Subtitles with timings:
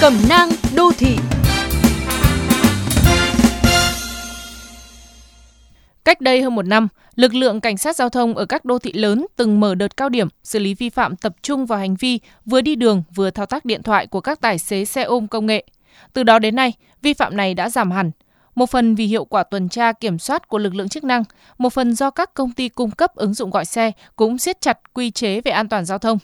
[0.00, 1.16] Cẩm nang đô thị
[6.04, 8.92] Cách đây hơn một năm, lực lượng cảnh sát giao thông ở các đô thị
[8.92, 12.20] lớn từng mở đợt cao điểm xử lý vi phạm tập trung vào hành vi
[12.46, 15.46] vừa đi đường vừa thao tác điện thoại của các tài xế xe ôm công
[15.46, 15.64] nghệ.
[16.12, 16.72] Từ đó đến nay,
[17.02, 18.10] vi phạm này đã giảm hẳn.
[18.54, 21.24] Một phần vì hiệu quả tuần tra kiểm soát của lực lượng chức năng,
[21.58, 24.78] một phần do các công ty cung cấp ứng dụng gọi xe cũng siết chặt
[24.94, 26.18] quy chế về an toàn giao thông.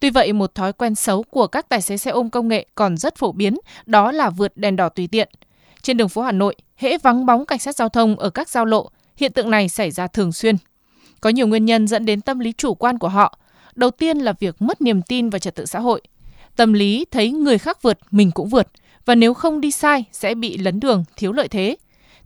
[0.00, 2.96] Tuy vậy, một thói quen xấu của các tài xế xe ôm công nghệ còn
[2.96, 5.28] rất phổ biến, đó là vượt đèn đỏ tùy tiện.
[5.82, 8.64] Trên đường phố Hà Nội, hễ vắng bóng cảnh sát giao thông ở các giao
[8.64, 10.56] lộ, hiện tượng này xảy ra thường xuyên.
[11.20, 13.38] Có nhiều nguyên nhân dẫn đến tâm lý chủ quan của họ.
[13.74, 16.00] Đầu tiên là việc mất niềm tin vào trật tự xã hội.
[16.56, 18.68] Tâm lý thấy người khác vượt, mình cũng vượt,
[19.04, 21.76] và nếu không đi sai sẽ bị lấn đường, thiếu lợi thế.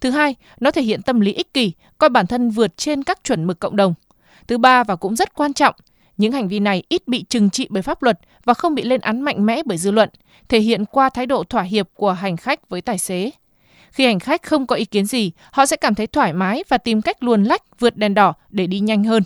[0.00, 3.24] Thứ hai, nó thể hiện tâm lý ích kỷ, coi bản thân vượt trên các
[3.24, 3.94] chuẩn mực cộng đồng.
[4.46, 5.74] Thứ ba và cũng rất quan trọng,
[6.16, 9.00] những hành vi này ít bị trừng trị bởi pháp luật và không bị lên
[9.00, 10.08] án mạnh mẽ bởi dư luận,
[10.48, 13.30] thể hiện qua thái độ thỏa hiệp của hành khách với tài xế.
[13.90, 16.78] Khi hành khách không có ý kiến gì, họ sẽ cảm thấy thoải mái và
[16.78, 19.22] tìm cách luồn lách vượt đèn đỏ để đi nhanh hơn.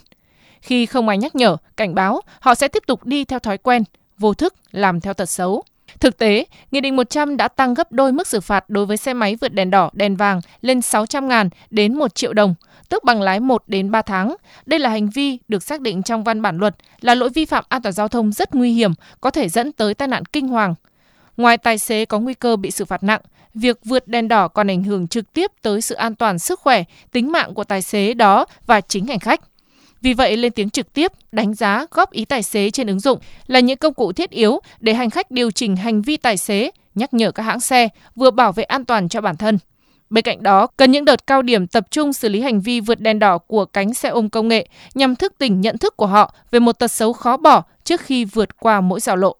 [0.61, 3.85] Khi không ai nhắc nhở, cảnh báo, họ sẽ tiếp tục đi theo thói quen,
[4.19, 5.63] vô thức làm theo tật xấu.
[6.01, 9.15] Thực tế, Nghị định 100 đã tăng gấp đôi mức xử phạt đối với xe
[9.15, 12.55] máy vượt đèn đỏ, đèn vàng lên 600 ngàn đến 1 triệu đồng,
[12.89, 14.37] tức bằng lái 1 đến 3 tháng.
[14.67, 17.65] Đây là hành vi được xác định trong văn bản luật là lỗi vi phạm
[17.69, 20.75] an toàn giao thông rất nguy hiểm, có thể dẫn tới tai nạn kinh hoàng.
[21.37, 23.21] Ngoài tài xế có nguy cơ bị xử phạt nặng,
[23.55, 26.85] việc vượt đèn đỏ còn ảnh hưởng trực tiếp tới sự an toàn sức khỏe,
[27.13, 29.41] tính mạng của tài xế đó và chính hành khách.
[30.03, 33.19] Vì vậy, lên tiếng trực tiếp, đánh giá, góp ý tài xế trên ứng dụng
[33.47, 36.71] là những công cụ thiết yếu để hành khách điều chỉnh hành vi tài xế,
[36.95, 39.59] nhắc nhở các hãng xe, vừa bảo vệ an toàn cho bản thân.
[40.11, 43.01] Bên cạnh đó, cần những đợt cao điểm tập trung xử lý hành vi vượt
[43.01, 46.35] đèn đỏ của cánh xe ôm công nghệ nhằm thức tỉnh nhận thức của họ
[46.51, 49.37] về một tật xấu khó bỏ trước khi vượt qua mỗi giao lộ.